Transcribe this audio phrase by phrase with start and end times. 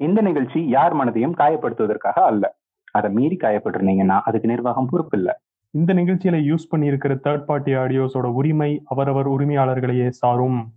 [0.00, 2.56] இந்த நிகழ்ச்சி யார் மனதையும் காயப்படுத்துவதற்காக அல்ல.
[2.90, 5.40] அதை மீறி காயப்பட்டிருந்தீங்கன்னா அதுக்கு நிர்வாகம் பொறுப்பு இல்ல.
[5.70, 10.72] இந்த நிகழ்ச்சியில யூஸ் பண்ணியிருக்கிற தேர்ட் பார்ட்டி ஆடியோஸோட உரிமை அவரவர் உரிமையாளர்களையே சாரும்.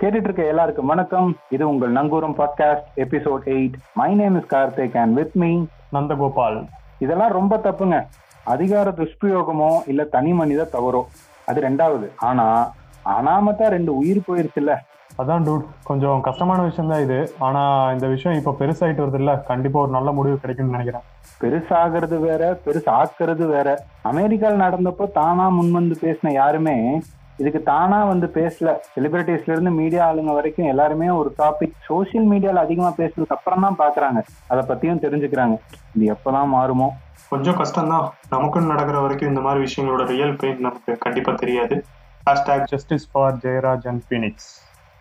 [0.00, 1.36] கேட்டுட்டு இருக்க எல்லாருக்கும் வணக்கம்.
[1.48, 6.66] இது உங்கள் Nangooram podcast episode eight my name is Karthik and with me Nandagopal.
[6.98, 8.06] இதெல்லாம் ரொம்ப தப்புங்க.
[8.44, 11.02] அதிகார துஷ்பிரயோகமோ இல்ல தனி மனித தவறோ?
[11.46, 12.10] அது ரெண்டாவது.
[12.16, 14.74] ஆனா அனாமத்தா ரெண்டு உயிர் போயிருச்சுல்ல.
[15.18, 17.34] அதான் டூட் கொஞ்சம் கஷ்டமான விஷயம் தான் இது.
[17.38, 21.06] ஆனா இந்த விஷயம் இப்ப பெருசாயிட்டு வருது இல்ல கண்டிப்பா ஒரு நல்ல முடிவு கிடைக்கும்னு நினைக்கிறேன்.
[21.40, 23.84] பெருசாகிறது வேற பெருசாக்குறது வேற.
[24.04, 27.00] அமெரிக்கால நடந்தப்போ தானா முன்வந்து பேசின யாருமே
[27.38, 28.74] இதுக்கு தானா வந்து பேசல.
[28.94, 34.22] செலிபிரிட்டிஸ்ல இருந்து மீடியா ஆளுங்க வரைக்கும் எல்லாருமே ஒரு டாபிக் சோசியல் மீடியால அதிகமா பேசுறதுக்கு அப்புறம் தான் பாக்குறாங்க.
[34.48, 35.58] அதை பத்தியும் தெரிஞ்சுக்கிறாங்க.
[35.94, 36.88] இது எப்பதான் மாறுமோ?
[37.28, 38.08] கொஞ்சம் கஷ்டம்தான்.
[38.30, 41.84] நமக்குன்னு நடக்கிற வரைக்கும் இந்த மாதிரி விஷயங்களோட ரியல் பெயின் நமக்கு கண்டிப்பா தெரியாது.
[42.30, 44.50] Hashtag justice for Jayaraj and Bennix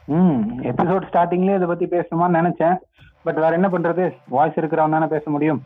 [0.08, 2.78] ம் எபிசோட் ஸ்டார்டிங்லயே இதை பத்தி பேசணுமான்னு நினைச்சேன்.
[3.26, 4.04] பட் வேற என்ன பண்றது?
[4.36, 5.60] வாய்ஸ் இருக்கிறவன் தானே பேச முடியும்.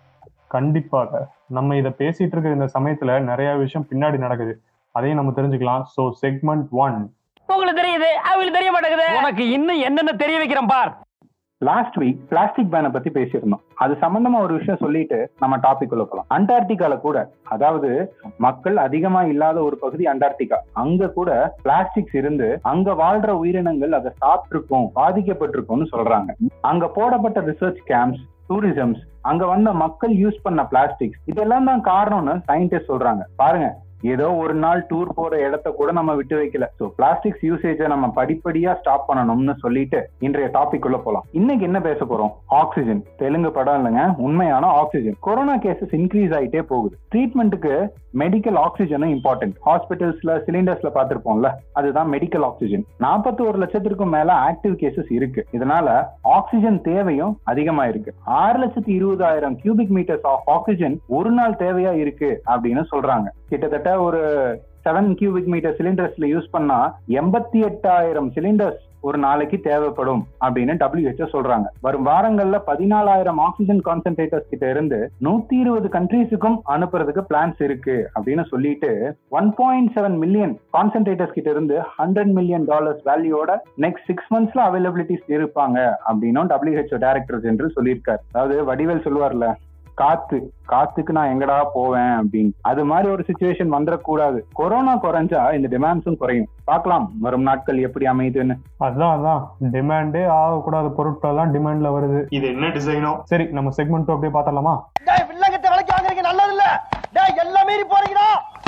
[0.56, 1.22] கண்டிப்பாக.
[1.58, 4.54] நம்ம இதை பேசிட்டு இருக்கிற இந்த சமயத்துல நிறைய விஷயம் பின்னாடி நடக்குது.
[4.92, 5.84] அதையும் நம்ம தெரிஞ்சுக்கலாம்.
[5.96, 6.98] ஸோ செக்மெண்ட் ஒன்
[7.50, 9.08] உங்களுக்கு தெரியுது அவங்களுக்கு தெரிய மாட்டேங்குது.
[9.22, 10.92] உனக்கு இன்னும் என்னென்ன தெரிய வைக்கிறேன் பார்.
[11.68, 13.62] லாஸ்ட் வீக் பிளாஸ்டிக் பேனை பத்தி பேசியிருந்தோம்.
[13.84, 16.28] அது சம்பந்தமா ஒரு விஷயம் சொல்லிட்டு நம்ம டாபிக் உள்ள போலாம்.
[16.36, 17.18] அண்டார்டிகால கூட
[17.56, 17.90] அதாவது
[18.46, 20.58] மக்கள் அதிகமா இல்லாத ஒரு பகுதி அண்டார்டிகா.
[20.84, 21.32] அங்க கூட
[21.66, 26.32] பிளாஸ்டிக்ஸ் இருந்து அங்க வாழ்ற உயிரினங்கள் அதை சாப்பிட்டிருக்கும் பாதிக்கப்பட்டிருக்கும்னு சொல்றாங்க.
[26.72, 32.92] அங்க போடப்பட்ட ரிசர்ச் கேம்ப்ஸ் டூரிசம்ஸ் அங்க வந்த மக்கள் யூஸ் பண்ண பிளாஸ்டிக்ஸ் இதெல்லாம் தான் காரணம்னு சயின்டிஸ்ட்
[32.94, 33.24] சொல்றாங்க.
[33.42, 33.68] பாருங்க
[34.12, 36.68] ஏதோ ஒரு நாள் டூர் போற இடத்த கூட நம்ம விட்டு வைக்கல.
[36.80, 41.26] சோ பிளாஸ்டிக்ஸ் யூசேஜை நம்ம படிப்படியா ஸ்டாப் பண்ணணும்னு சொல்லிட்டு இன்றைய டாபிக் உள்ள போலாம்.
[41.32, 42.34] இன்னைக்கு என்ன பேச போறோம்?
[42.62, 44.04] ஆக்சிஜன் தெலுங்கு படம் இல்லைங்க.
[44.18, 46.96] உண்மையான ஆக்சிஜன் கொரோனா கேசஸ் இன்க்ரீஸ் ஆயிட்டே போகுது.
[47.16, 47.74] ட்ரீட்மெண்ட்டுக்கு
[48.22, 55.12] மெடிக்கல் ஆக்சிஜனும் இம்பார்ட்டன்ட் ஹாஸ்பிட்டல்ஸ்ல சிலிண்டர்ஸ்ல பார்த்துருப்போம்ல அதுதான் மெடிக்கல் ஆக்சிஜன் நாற்பத்தி ஒரு லட்சத்திற்கும் மேல ஆக்டிவ் கேசஸ்
[55.20, 55.44] இருக்கு.
[55.52, 55.88] இதனால
[56.22, 62.42] ஆக்சிஜன் தேவையும் அதிகமா இருக்கு ஆறு லட்சத்தி இருபதாயிரம் கியூபிக் மீட்டர்ஸ் ஆஃப் ஆக்சிஜன் ஒரு நாள் தேவையா இருக்கு
[62.52, 63.28] அப்படின்னு சொல்றாங்க.
[63.50, 64.22] கிட்டத்தட்ட ஒரு
[64.86, 71.68] செவன் கியூபிக் மீட்டர் சிலிண்டர்ஸ்ல யூஸ் பண்ணா எண்பத்தி எட்டாயிரம் சிலிண்டர்ஸ் ஒரு நாளைக்கு தேவைப்படும் அப்படின்னு டபிள்யூஹெச்ஓ சொல்றாங்க.
[71.82, 79.16] வரும் வாரங்கள்ல பதினாலாயிரம் ஆக்சிஜன் கான்சென்ட்ரேட்டர்ஸ் கிட்ட இருந்து நூத்தி இருபது கண்ட்ரீஸுக்கும் அனுப்புறதுக்கு பிளான்ஸ் இருக்கு அப்படின்னு சொல்லிட்டு
[79.30, 85.28] one point seven million concentrators கிட்ட இருந்து ஹண்ட்ரட் மில்லியன் டாலர்ஸ் வேல்யூவோட நெக்ஸ்ட் சிக்ஸ் மந்த்ஸ்ல அவைலபிலிட்டிஸ்
[85.28, 88.24] இருப்பாங்க அப்படின்னும் டபிள்யூஹெச்ஓ டைரக்டர் ஜெனரல் சொல்லியிருக்காரு.
[88.32, 89.50] அதாவது வடிவேல் சொல்லுவார்ல
[90.02, 90.38] காத்து
[90.72, 92.52] காத்துக்கு நான் எங்கடா போவேன் அப்படின்னு.
[92.70, 96.48] அது மாதிரி ஒரு சுச்சுவேஷன் வந்துடக்கூடாது கொரோனா குறைஞ்சா இந்த டிமாண்ட்ஸும் குறையும்.
[96.70, 98.56] பார்க்கலாம் வரும் நாட்கள் எப்படி அமையுதுன்னு.
[98.88, 99.44] அதான் அதான்.
[99.76, 102.22] டிமாண்டே ஆகக்கூடாத பொருட்கள் எல்லாம் டிமாண்ட்ல வருது.
[102.38, 104.76] இது என்ன டிசைனோ சரி நம்ம செக்மெண்ட் அப்படியே பார்த்தலாமா
[105.10, 106.66] டேய் வில்லங்கத்தை விலைக்கு வாங்குறீங்க நல்லது இல்ல.
[107.18, 107.70] டேய் எல்லாம்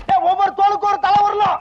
[0.10, 1.60] டேய் ஒவ்வொரு தோலுக்கும் ஒரு தலை வரலாம்.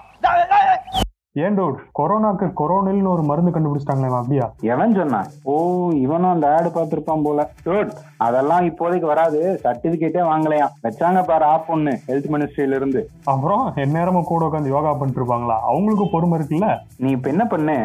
[1.37, 1.79] ஏன் டூட்?
[1.99, 4.45] கொரோனாக்கு கொரோனில்னு ஒரு மருந்து கண்டுபிடிச்சிட்டாங்களே அப்படியா?
[4.73, 5.55] எவன் சொன்னான் ஓ
[5.91, 7.51] இவனும் அந்த ஆடு பார்த்திருப்பான் போல.
[7.65, 9.61] குட் அதெல்லாம் இப்போதைக்கு வராது.
[9.65, 10.75] சர்டிபிகேட்டே வாங்கலையாம்.
[10.83, 16.07] வச்சாங்க பாரு ஆப் ஒண்ணு ஹெல்த் மினிஸ்ட்ரியில இருந்து அப்புறம் எந்நேரமும் கூட உட்காந்து யோகா பண்ணிட்டு இருப்பாங்களா அவங்களுக்கு
[16.11, 16.69] பொறுமை இருக்குல்ல?
[16.97, 17.77] நீ இப்ப என்ன பண்ணு?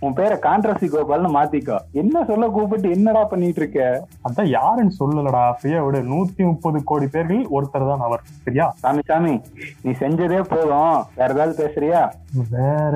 [0.00, 1.78] உன் பேரை கான்ட்ரசி கோபால்னு மாத்திக்கோ.
[1.92, 5.44] என்ன சொல்ல கூப்பிட்டு என்னடா பண்ணிட்டு இருக்க அதான் யாருன்னு சொல்லலடா.
[5.58, 6.02] ஃப்ரீயா விடு.
[6.14, 8.24] நூத்தி முப்பது கோடி பேர்கள் ஒருத்தர் தான் அவர்.
[8.44, 8.68] சரியா?
[8.78, 9.40] சாமி சாமி
[9.82, 11.04] நீ செஞ்சதே போதும்.
[11.16, 12.02] வேற ஏதாவது பேசுறியா?
[12.50, 12.93] வேற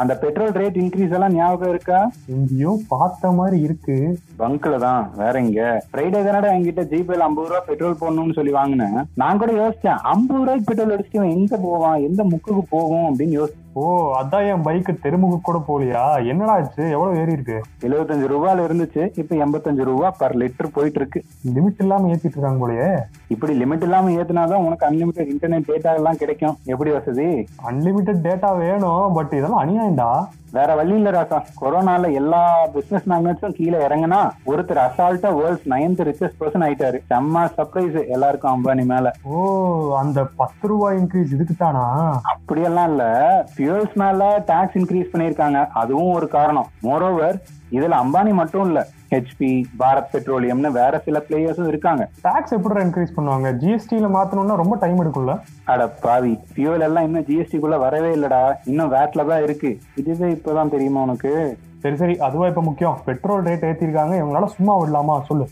[0.00, 2.00] அந்த பெட்ரோல் ரேட் இன்க்ரீஸ் எல்லாம் ஞாபகம் இருக்கா?
[2.26, 3.96] எங்கேயோ பார்த்த மாதிரி இருக்கு.
[4.38, 5.84] பங்க்ல தான் வேற எங்க.
[5.92, 9.00] ஃப்ரைடே தானடா என்கிட்ட ஜிபேல ஐம்பது ரூபா பெட்ரோல் போடணும்னு சொல்லி வாங்கினேன்.
[9.14, 13.58] நான் கூட யோசிச்சேன் ஐம்பது ரூபாய்க்கு பெட்ரோல் அடிச்சுட்டு எங்க போவான் எந்த முக்குக்கு போகும் அப்படின்னு யோசிச்சேன்.
[13.80, 13.86] ஓ
[14.20, 16.84] அதான் என் பைக்கு தெருமுக கூட போலியா என்னடா ஆச்சு?
[16.90, 21.22] எவ்வளவு ஏறி இருக்கு எழுபத்தஞ்சு ரூபாயில இருந்துச்சு இப்ப எண்பத்தஞ்சு ரூபா பர் லிட்டர் போயிட்டு இருக்கு
[21.54, 22.90] லிமிட் இல்லாம ஏத்திட்டு இருக்காங்க போலயே.
[23.28, 26.58] இப்படி லிமிட் இல்லாம ஏத்துனாதான் உனக்கு அன்லிமிட்டட் இன்டர்நெட் டேட்டா எல்லாம் கிடைக்கும்.
[26.64, 27.30] எப்படி வசதி?
[27.70, 30.10] அன்லிமிட்டெட் டேட்டா வேணும் பட் இதெல்லாம் அநியாயம்டா.
[30.52, 31.36] வேற வழி இல்ல ராசா.
[31.60, 36.98] கொரோனால எல்லா பிசினஸ் மேக்னட்ஸும் கீழே இறங்குனா ஒருத்தர் அசால்ட்டா வேர்ல்ட்ஸ் நைன்த் ரிச்சஸ்ட் பர்சன் ஆயிட்டாரு.
[37.10, 39.10] செம்ம சர்ப்ரைஸ் எல்லாருக்கும் அம்பானி மேல.
[39.22, 41.84] ஓ அந்த பத்து ரூபாய் இன்க்ரீஸ் இதுக்கு தானா
[42.32, 43.04] அப்படியெல்லாம் இல்ல.
[43.70, 46.68] ஃபியூல்ஸ் மேல டாக்ஸ் இன்க்ரீஸ் பண்ணிருக்காங்க அதுவும் ஒரு காரணம்.
[46.82, 47.36] மோரோவர்
[47.76, 49.50] இதுல அம்பானி மட்டும் இல்ல ஹெச்பி
[49.80, 52.08] பாரத் பெட்ரோலியம்னு வேற சில பிளேயர்ஸும் இருக்காங்க.
[52.22, 53.48] டாக்ஸ் எப்படி இன்க்ரீஸ் பண்ணுவாங்க?
[53.62, 55.38] ஜிஎஸ்டில மாத்தணும்னா ரொம்ப டைம் எடுக்கும்ல?
[55.64, 58.42] அட பாவி ஃபியூல் எல்லாம் இன்னும் ஜிஎஸ்டிக்குள்ள வரவே இல்லடா.
[58.64, 59.80] இன்னும் வேட்ல தான் இருக்கு.
[59.94, 61.58] இதுவே இப்பதான் தெரியுமா உனக்கு?
[61.80, 62.18] சரி சரி.
[62.18, 62.98] அதுவா இப்ப முக்கியம்.
[63.04, 64.14] பெட்ரோல் ரேட் ஏத்திருக்காங்க.
[64.22, 65.16] இவங்களால சும்மா விடலாமா?
[65.28, 65.48] சொல்லு.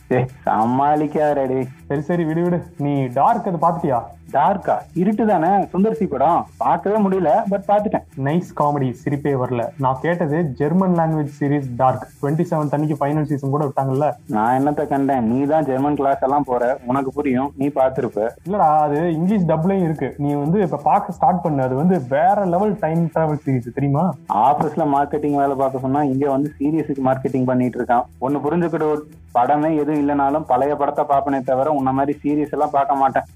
[0.47, 2.25] சமாளிக்காதடி சரி சரி.
[2.25, 2.61] விடு விடு.
[2.79, 4.01] நீ டார்க் அது பாத்துட்டியா
[4.33, 5.51] டார்க்கா இருட்டு தானே?
[5.73, 6.47] சுந்தர்சி படம்.
[6.57, 8.03] பார்க்கவே முடியல பட் பார்த்துட்டேன்.
[8.25, 9.63] நைஸ் காமெடி சிரிப்பே வரல.
[9.79, 14.09] நான் கேட்டது German language series Dark twenty seven அன்னைக்கு ஃபைனல் சீசன் கூட விட்டாங்கல்ல?
[14.27, 15.25] நான் என்னத்த கண்டேன்?
[15.31, 16.79] நீ தான் ஜெர்மன் கிளாஸ் எல்லாம் போற.
[16.87, 17.53] உனக்கு புரியும்.
[17.57, 18.27] நீ பார்த்திருப்ப.
[18.49, 20.15] இல்லடா அது இங்கிலீஷ் டப்லையும் இருக்கு.
[20.19, 21.63] நீ வந்து இப்ப பார்க்க ஸ்டார்ட் பண்ணு.
[21.63, 24.05] அது வந்து வேற லெவல் டைம் டிராவல் சீரிஸ் தெரியுமா?
[24.35, 28.07] ஆபீஸ்ல மார்க்கெட்டிங் வேலை பார்க்க சொன்னா எங்கேயோ வந்து சீரியஸுக்கு மார்க்கெட்டிங் பண்ணிட்டு இருக்கான்.
[28.25, 28.87] ஒன்னு புரிஞ்சுக்கிட்டு
[29.35, 33.27] படமே எதுவும் இல்லைனாலும் பழைய படத்தை பார்ப்பனே தவிர உன்ன மாதிரி சீரியஸ் எல்லாம் பார்க்க மாட்டேன்.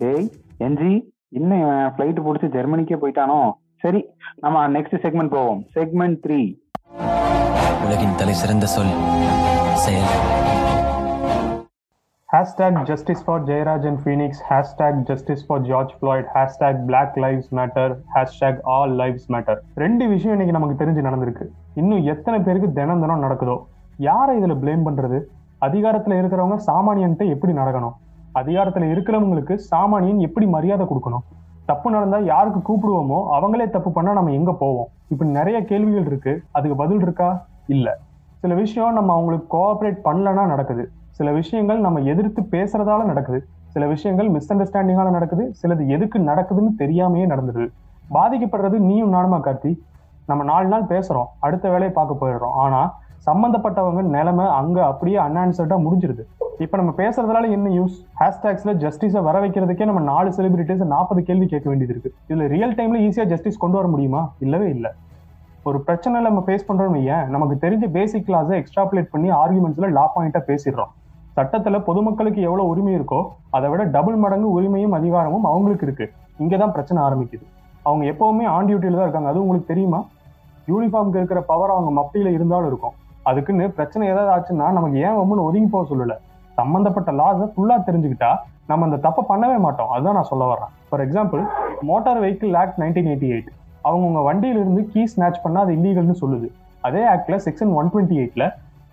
[0.00, 0.26] டேய்
[0.66, 0.90] என்ஜி
[1.38, 1.94] இன்னும் இவன்
[2.26, 3.38] பிடிச்சி ஜெர்மனிக்கே போயிட்டானோ?
[3.84, 4.00] சரி
[4.44, 5.60] நம்ம நெக்ஸ்ட் செக்மெண்ட் போவோம்.
[5.76, 6.40] செக்மெண்ட் த்ரீ
[7.86, 8.94] உலகின் தலை சிறந்த சொல்
[9.84, 10.10] செயல்.
[12.36, 18.58] Hashtag justice for Jayaraj and Bennix hashtag justice for George Floyd hashtag black lives matter hashtag
[18.74, 21.44] all lives matter ரெண்டு விஷயம் இன்னைக்கு நமக்கு தெரிஞ்சு நடந்திருக்கு.
[21.80, 23.56] இன்னும் எத்தனை பேருக்கு தினம் தினம் நடக்குதோ?
[24.08, 25.20] யாரை இதில் ப்ளேம் பண்ணுறது
[25.68, 27.94] அதிகாரத்தில் இருக்கிறவங்க சாமானியன்ட்ட எப்படி நடக்கணும்?
[28.42, 31.24] அதிகாரத்தில் இருக்கிறவங்களுக்கு சாமானியன் எப்படி மரியாதை கொடுக்கணும்?
[31.70, 34.90] தப்பு நடந்தால் யாருக்கு கூப்பிடுவோமோ அவங்களே தப்பு பண்ணால் நம்ம எங்கே போவோம்?
[35.12, 37.30] இப்படி நிறைய கேள்விகள் இருக்குது அதுக்கு பதில் இருக்கா?
[37.76, 37.96] இல்லை.
[38.42, 40.86] சில விஷயம் நம்ம அவங்களுக்கு கோஆப்ரேட் பண்ணலன்னா நடக்குது.
[41.16, 43.46] சில விஷயங்கள் நம்ம எதிர்த்து பேசுறதால நடக்குது.
[43.66, 45.44] சில விஷயங்கள் மிஸ் அண்டர்ஸ்டாண்டிங்கால நடக்குது.
[45.62, 47.68] சிலது எதுக்கு நடக்குதுன்னு தெரியாமையே நடந்துடுது
[48.14, 49.78] பாதிக்கப்படுறது நீயும் நானுமா கார்த்தி?
[50.26, 51.30] நம்ம நாலு நாள் பேசுறோம்.
[51.38, 52.54] அடுத்த வேலையை பார்க்க போயிடுறோம்.
[52.64, 56.24] ஆனா சம்பந்தப்பட்டவங்க நிலைமை அங்க அப்படியே அன்ஆன்சர்டா முடிஞ்சிருது.
[56.58, 61.68] இப்ப நம்ம பேசுறதுனால என்ன யூஸ் ஹேஷ்டாக்ஸ்ல ஜஸ்டிஸை வர வைக்கிறதுக்கே நம்ம நாலு செலிபிரிட்டிஸ் நாற்பது கேள்வி கேட்க
[61.70, 62.12] வேண்டியது இருக்கு.
[62.28, 64.32] இதுல ரியல் டைம்ல ஈஸியா ஜஸ்டிஸ் கொண்டு வர முடியுமா?
[64.38, 64.90] இல்லவே இல்லை.
[65.62, 70.42] ஒரு பிரச்சனை நம்ம ஃபேஸ் பண்றோம்னு ஏன் நமக்கு தெரிஞ்ச பேசிக் கிளாஸை எக்ஸ்ட்ராப்லேட் பண்ணி ஆர்குமெண்ட்ஸ்ல லா பாயிண்டா
[70.46, 70.92] பேசிடுறோம்.
[71.36, 76.12] சட்டத்துல பொதுமக்களுக்கு எவ்வளவு உரிமை இருக்கோ அதை விட டபுள் மடங்கு உரிமையும் அதிகாரமும் அவங்களுக்கு இருக்கு.
[76.38, 77.44] இங்கதான் பிரச்சனை ஆரம்பிக்குது.
[77.82, 79.28] அவங்க எப்பவுமே ஆன் டியூட்டியில தான் இருக்காங்க.
[79.28, 80.04] அது உங்களுக்கு தெரியுமா?
[80.68, 82.94] யூனிஃபார்முக்கு இருக்கிற பவர் அவங்க மப்டியில இருந்தாலும் இருக்கும்.
[83.22, 86.14] அதுக்குன்னு பிரச்சனை ஏதாவது ஆச்சுன்னா நமக்கு ஏன் ஒம்முன்னு ஒதுங்கி போக சொல்லல.
[86.52, 88.36] சம்பந்தப்பட்ட லாஸை ஃபுல்லா தெரிஞ்சுக்கிட்டா
[88.66, 89.88] நம்ம அந்த தப்பை பண்ணவே மாட்டோம்.
[89.88, 90.68] அதுதான் நான் சொல்ல வர்றேன்.
[90.88, 91.42] For example
[91.80, 93.50] motor vehicle act nineteen eighty eight
[93.82, 96.48] அவங்க உங்க வண்டியில இருந்து கீ ஸ்நாச் பண்ணா அது இல்லீகல்னு சொல்லுது.
[96.80, 98.44] அதே ஆக்ட்ல செக்ஷன் ஒன் டுவெண்ட்டி எயிட்ல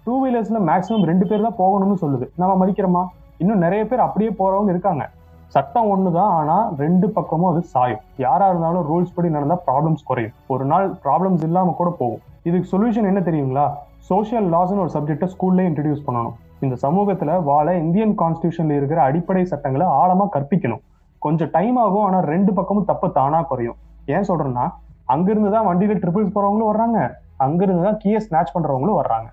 [0.06, 2.26] டூ வீலர்ஸ்ல மேக்ஸிமம் ரெண்டு பேர் தான் போகணும்னு சொல்லுது.
[2.42, 3.04] நம்ம மதிக்கிறோமா?
[3.38, 5.04] இன்னும் நிறைய பேர் அப்படியே போறவங்க இருக்காங்க.
[5.48, 8.02] சட்டம் ஒண்ணுதான் ஆனா ரெண்டு பக்கமும் அது சாயும்.
[8.18, 10.34] யாரா இருந்தாலும் ரூல்ஸ் படி நடந்தா ப்ராப்ளம்ஸ் குறையும்.
[10.54, 12.22] ஒரு நாள் ப்ராப்ளம்ஸ் இல்லாம கூட போகும்.
[12.50, 13.66] இதுக்கு சொல்யூஷன் என்ன தெரியுங்களா?
[14.10, 16.36] சோஷியல் லாஸ்னு ஒரு சப்ஜெக்டை ஸ்கூல்ல இன்ட்ரடியூஸ் பண்ணணும்.
[16.66, 20.84] இந்த சமூகத்துல வாழ இந்தியன் கான்ஸ்டியூஷன்ல இருக்கிற அடிப்படை சட்டங்களை ஆழமா கற்பிக்கணும்.
[21.26, 23.78] கொஞ்சம் டைம் ஆகும் ஆனா ரெண்டு பக்கமும் தப்பு தானா குறையும்.
[24.16, 24.66] ஏன் சொல்றேன்னா
[25.06, 27.00] அங்கிருந்து தான் வண்டியில ட்ரிபிள்ஸ் போறவங்களும் வர்றாங்க.
[27.38, 29.30] அங்கிருந்து தான் கீயை ஸ்நாச் பண்றவங்களும் வர்றாங்க.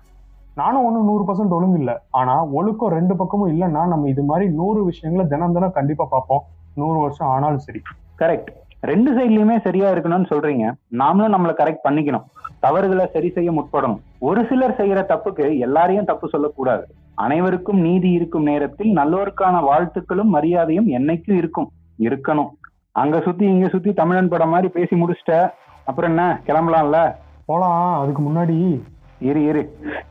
[0.55, 1.93] நானும் ஒன்றும் நூறு பர்சன்ட் ஒழுங்கு இல்லை.
[2.09, 6.43] ஆனா ஒழுக்கம் ரெண்டு பக்கமும் இல்லைன்னா நம்ம இது மாதிரி நூறு விஷயங்களை தினம் தினம் கண்டிப்பா பார்ப்போம்.
[6.75, 7.81] நூறு வருஷம் ஆனாலும் சரி.
[8.19, 8.47] கரெக்ட்
[8.81, 10.71] ரெண்டு சைட்லயுமே சரியா இருக்கணும்னு சொல்றீங்க.
[10.91, 12.23] நாமளும் நம்மளை கரெக்ட் பண்ணிக்கணும்.
[12.59, 13.99] தவறுகளை சரி செய்ய முற்படணும்.
[14.19, 16.87] ஒரு சிலர் செய்யற தப்புக்கு எல்லாரையும் தப்பு சொல்லக்கூடாது.
[17.15, 21.71] அனைவருக்கும் நீதி இருக்கும் நேரத்தில் நல்லோருக்கான வாழ்த்துக்களும் மரியாதையும் என்னைக்கும் இருக்கும்.
[21.99, 22.49] இருக்கணும்.
[22.91, 25.49] அங்க சுத்தி இங்க சுத்தி தமிழன் படம் மாதிரி பேசி முடிச்சிட்ட.
[25.85, 26.41] அப்புறம் என்ன?
[26.45, 27.15] கிளம்பலாம்ல?
[27.45, 28.01] போலாம்.
[28.01, 28.81] அதுக்கு முன்னாடி
[29.29, 29.61] இரு இரு.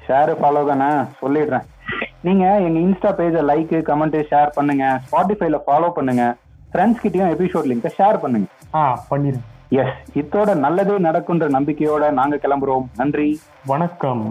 [0.06, 0.88] ஷேர் ஃபாலோ தானே?
[1.20, 1.66] சொல்லிடுறேன்.
[2.26, 4.84] நீங்க எங்க இன்ஸ்டா பேஜை லைக் கமெண்ட் ஷேர் பண்ணுங்க.
[5.06, 6.24] ஸ்பாட்டிஃபைல ஃபாலோ பண்ணுங்க.
[6.72, 8.48] ஃப்ரெண்ட்ஸ் கிட்டயும் எபிசோட் லிங்கை ஷேர் பண்ணுங்க.
[8.80, 9.48] ஆ பண்ணிடுங்க
[9.80, 12.86] எஸ் இத்தோட நல்லதே நடக்குன்ற நம்பிக்கையோட நாங்க கிளம்புறோம்.
[12.96, 13.28] நன்றி.
[13.72, 14.22] வணக்கம்.